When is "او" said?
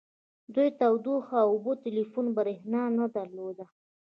2.29-2.35